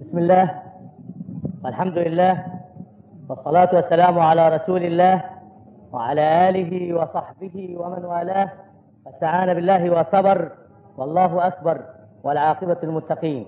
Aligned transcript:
بسم 0.00 0.18
الله. 0.18 0.62
والحمد 1.64 1.98
لله. 1.98 2.44
والصلاة 3.28 3.68
والسلام 3.74 4.18
على 4.18 4.48
رسول 4.56 4.82
الله 4.84 5.24
وعلى 5.92 6.48
آله 6.48 6.94
وصحبه 6.94 7.76
ومن 7.80 8.04
والاه. 8.04 8.48
واستعان 9.06 9.54
بالله 9.54 9.90
وصبر. 9.90 10.52
والله 10.96 11.46
أكبر. 11.46 11.80
والعاقبة 12.24 12.76
المتقين 12.82 13.46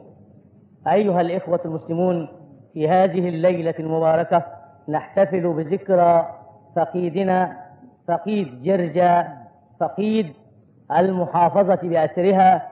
أيها 0.88 1.20
الإخوة 1.20 1.60
المسلمون 1.64 2.29
في 2.73 2.89
هذه 2.89 3.29
الليلة 3.29 3.75
المباركة 3.79 4.43
نحتفل 4.89 5.53
بذكرى 5.53 6.29
فقيدنا 6.77 7.57
فقيد 8.09 8.62
جرجا 8.62 9.29
فقيد 9.80 10.32
المحافظة 10.98 11.79
بأسرها 11.82 12.69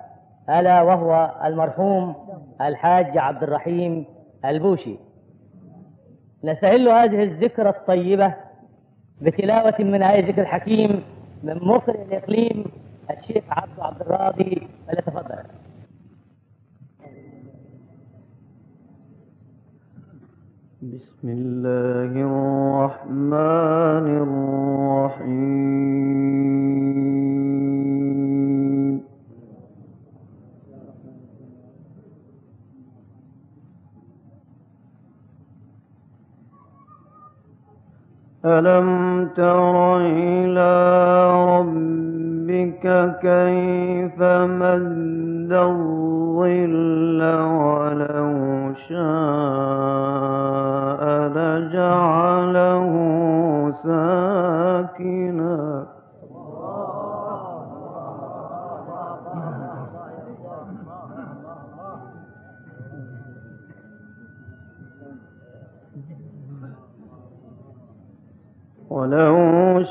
ألا 0.51 0.83
وهو 0.83 1.35
المرحوم 1.45 2.15
الحاج 2.61 3.19
عبد 3.19 3.43
الرحيم 3.43 4.05
البوشي. 4.45 4.97
نستهل 6.45 6.89
هذه 6.89 7.23
الذكرى 7.23 7.69
الطيبة 7.69 8.35
بتلاوة 9.23 9.75
من 9.79 10.03
آية 10.03 10.29
ذكر 10.29 10.43
الحكيم 10.43 11.03
من 11.43 11.57
مقرئ 11.57 12.03
الإقليم 12.03 12.65
الشيخ 13.11 13.45
عبد 13.51 13.81
عبد 13.81 14.01
الراضي 14.01 14.69
فليتفضل 14.89 15.37
بسم 20.83 21.29
الله 21.29 22.13
الرحمن 22.31 24.07
الرحيم. 25.17 28.00
ألم 38.45 39.29
تر 39.37 39.97
إلى 40.01 40.71
ربك 41.59 42.85
كيف 43.23 44.23
مد 44.23 45.53
الظل 45.53 47.23
ولو 47.23 48.73
شاء 48.89 49.30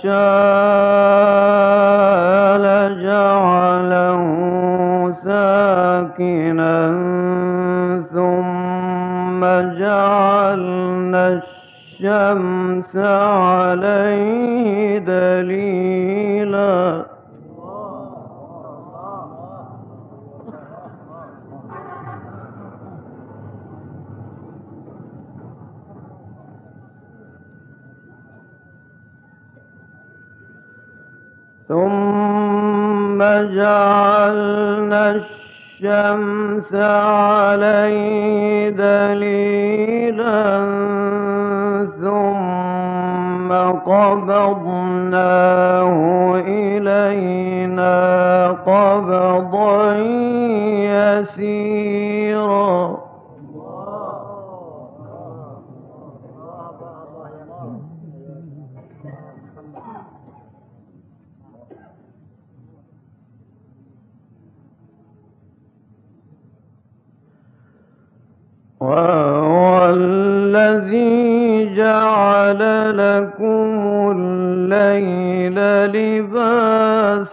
شاء 0.04 1.80
لجعله 2.58 4.22
ساكنا 5.24 6.78
ثم 8.14 9.42
جعلنا 9.80 11.42
الشمس 12.00 12.96
عليه 12.98 14.98
دليلا. 14.98 16.09
ثم 31.70 33.20
جعلنا 33.54 35.22
الشمس 35.82 36.74
عليه 36.76 38.70
دليلا 38.70 40.60
ثم 42.02 43.52
قبضناه 43.86 45.16
إلينا 46.48 47.96
قبضا 48.66 49.96
يسيرا 50.90 51.99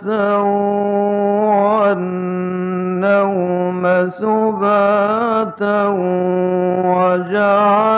لباسا 0.03 0.37
والنوم 2.97 3.85
سباتا 4.11 5.85
وجعل 6.85 7.96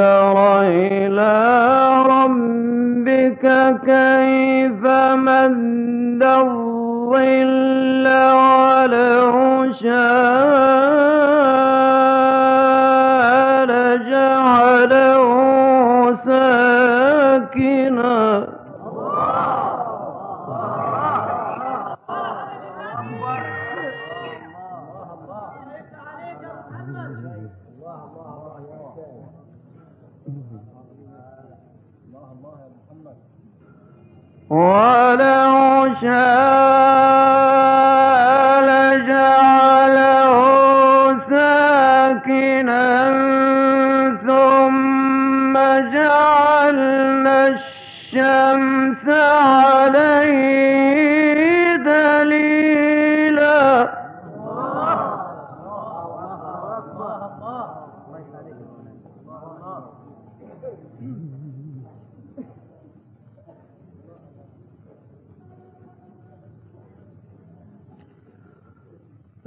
تر 0.00 0.60
إلى 0.62 1.32
ربك 2.08 3.44
كيف 3.86 4.82
مد 5.26 6.22
الظل 6.22 8.06
ولو 8.08 9.72
شاء 9.72 10.89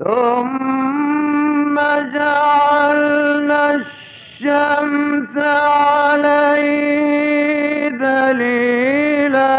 ثم 0.04 1.76
جعلنا 2.14 3.62
الشمس 3.74 5.38
عليه 6.18 6.70
دليلا 7.90 9.56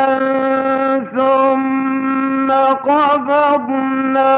ثم 1.17 2.49
قبضناه 2.91 4.35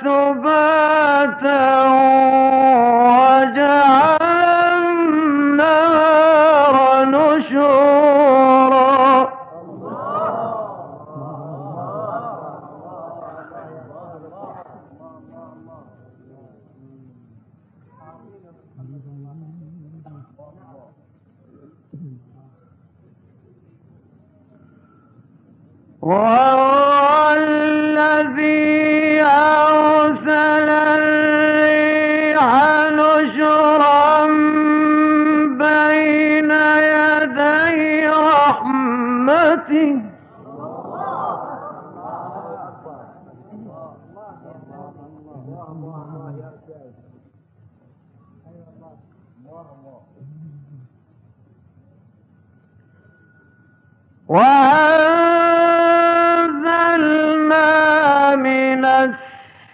Passover. 0.00 0.49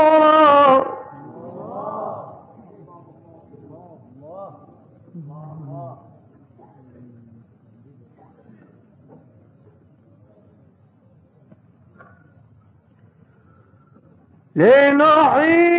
لنحيي 14.55 15.72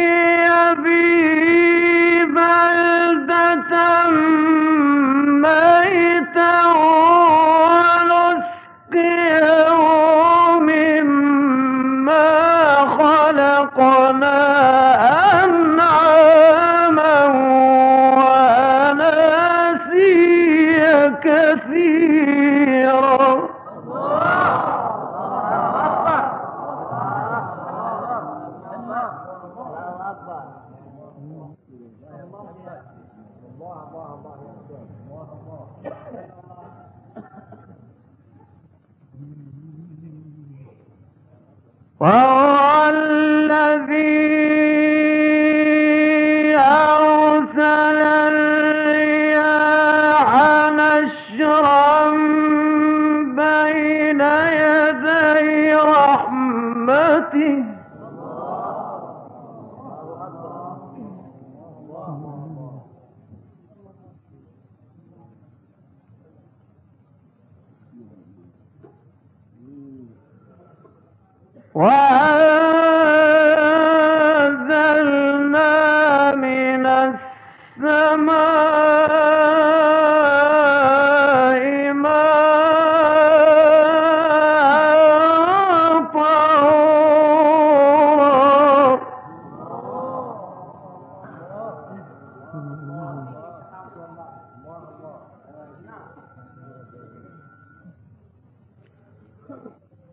وهو 42.04 42.88
الذي 42.88 44.33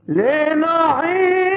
لنعيد 0.08 1.51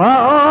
Oh. 0.00 0.47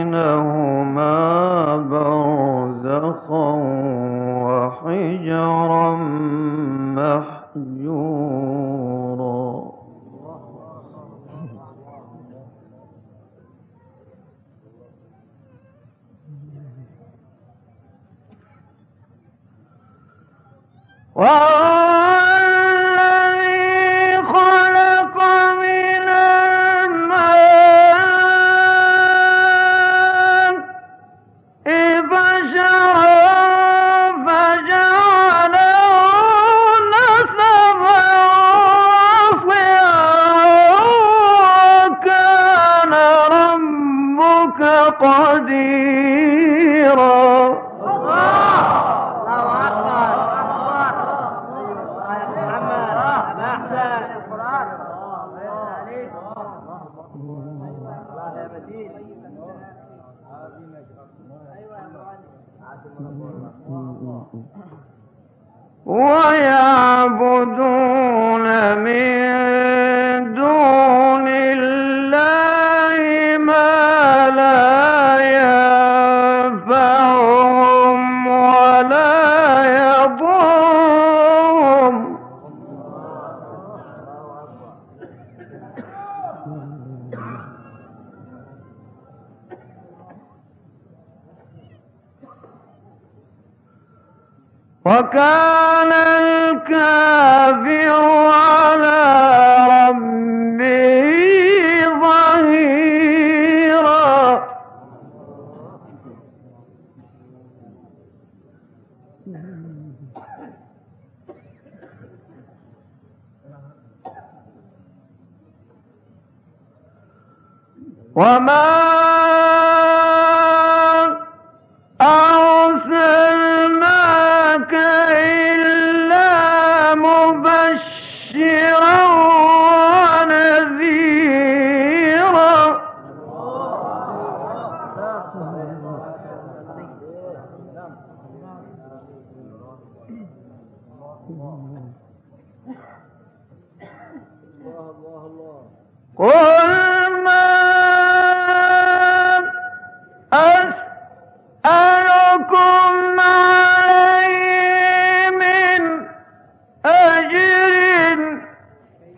وما 118.19 118.78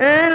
Eh, 0.01 0.30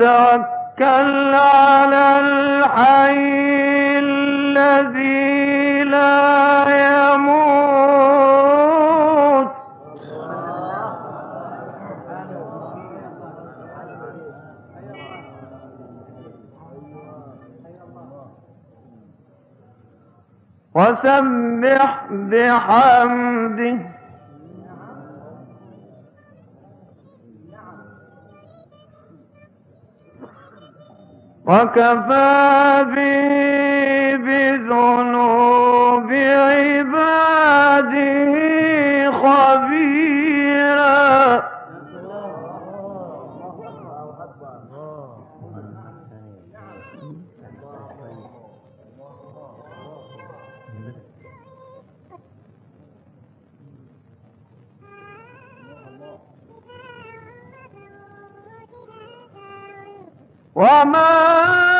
وتوكل 0.00 1.34
على 1.34 2.20
الحي 2.20 3.98
الذي 3.98 5.82
لا 5.84 6.64
يموت. 7.14 7.58
وسبح 20.74 22.06
بحمده. 22.10 23.97
وكفى 31.48 32.84
به 32.94 34.16
بذنوب 34.16 36.12
عباده 36.12 37.48
خبيرا. 39.22 40.38
وما 60.58 61.77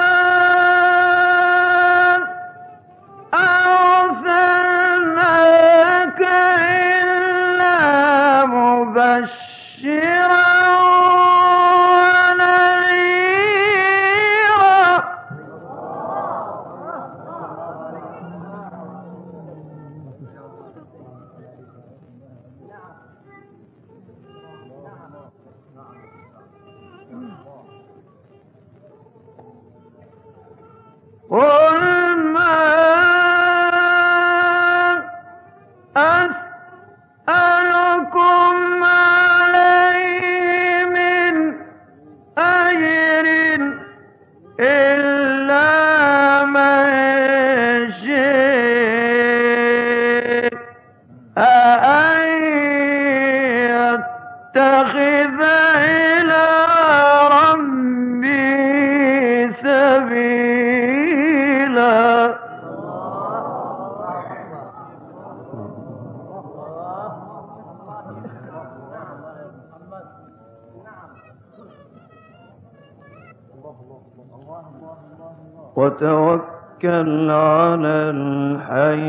وتوكل 75.89 77.31
على 77.31 77.97
الحي 78.13 79.03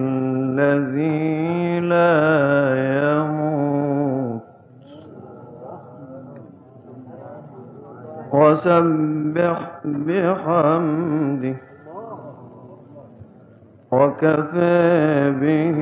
الذي 0.00 1.80
لا 1.80 2.12
يموت. 3.04 4.42
وسبح 8.32 9.58
بحمده. 9.84 11.56
وكفى 13.92 15.32
به 15.40 15.78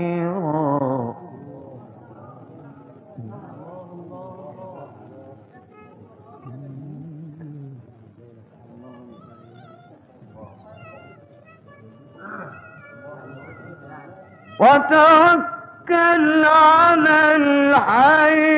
وتوكل 14.60 16.46
على 16.46 17.36
الحي 17.36 18.53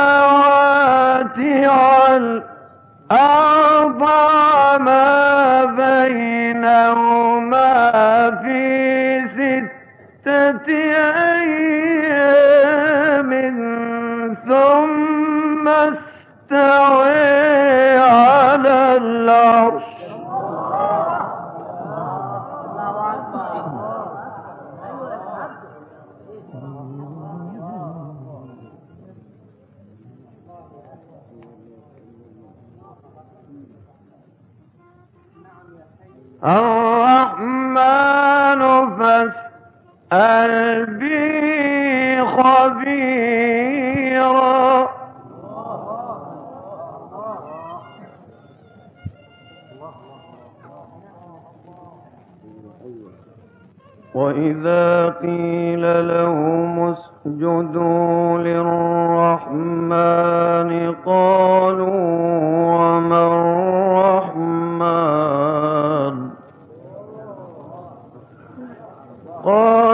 السماوات 0.00 0.90
والأرض 3.10 4.02
وما 4.02 5.64
بينهما 5.64 7.20
في 8.42 8.62
ستة 9.28 10.68
أيام 11.40 12.50
ثم 14.48 15.66
استوى 15.68 17.20
على 17.98 18.96
العرش. 18.96 19.99
الرحمن 36.44 37.80
فاسأل 38.98 40.52
به 41.00 42.24
خبيرا. 42.36 43.40
وإذا 54.14 55.08
قيل 55.22 56.08
لهم 56.08 56.88
اسجدوا 56.88 58.38
للرحمن 58.38 59.90
قالوا 61.06 62.89
قالوا 69.44 69.89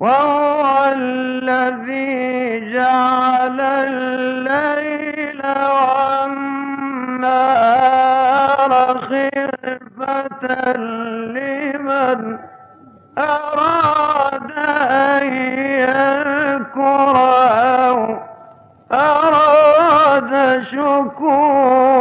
وهو 0.00 0.92
الذي 0.96 2.72
جعل 2.72 3.60
الليل 3.60 5.42
والنار 6.20 7.50
خلفة 9.00 10.72
لمن 11.36 12.38
أراد 13.18 14.50
أن 14.58 15.79
شكورا. 20.62 22.00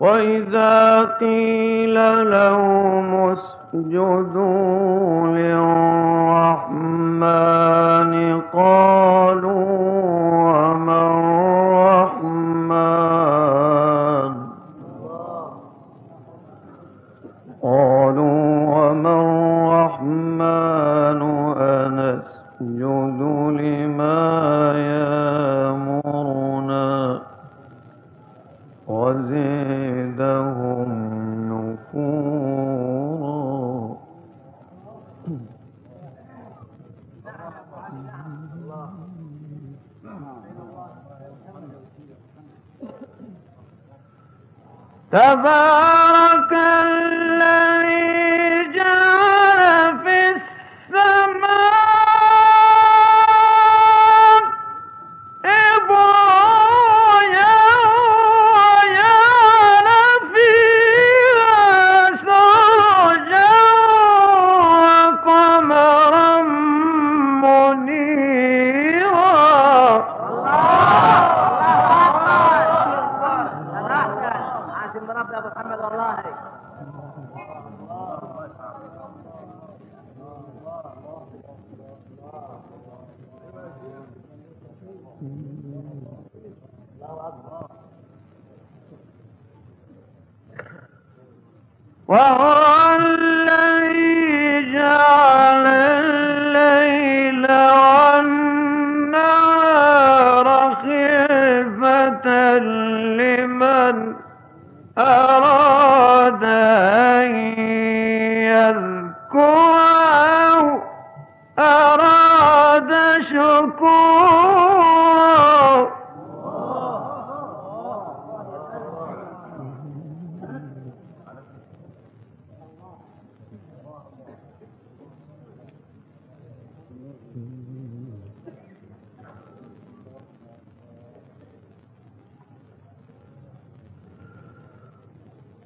وإذا 0.00 1.04
قيل 1.04 1.94
لهم 2.30 3.30
اسجدوا 3.30 5.26
لربهم 5.26 5.75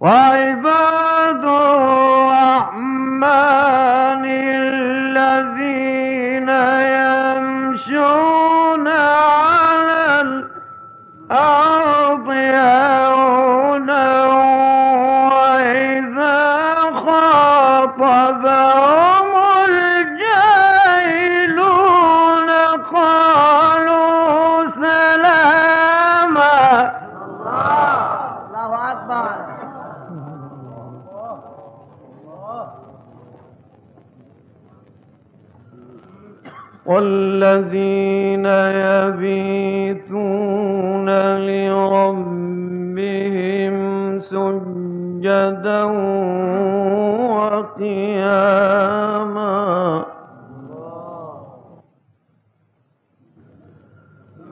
Why, 0.00 0.54
Bob? 0.62 1.09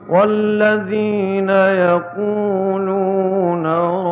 والذين 0.09 1.49
يقولون 1.85 3.65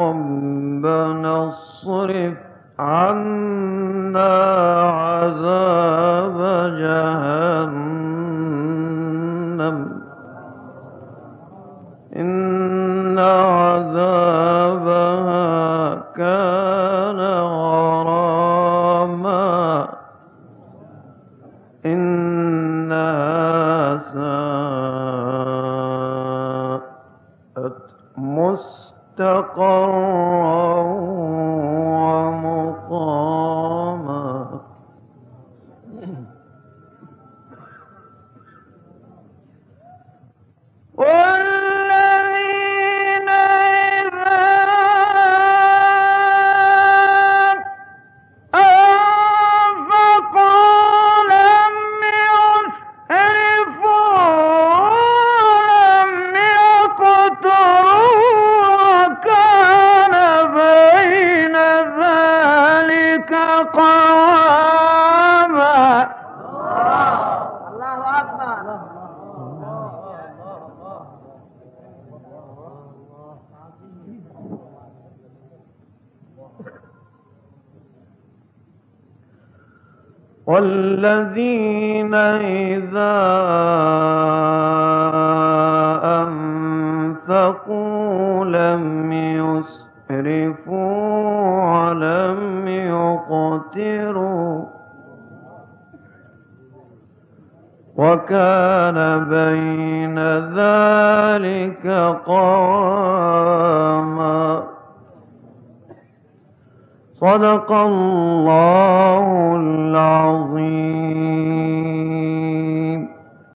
ربنا 0.04 1.50
اصرف 1.50 2.34
عنا 2.80 4.57
والذين 80.98 82.14
إذا 82.14 83.14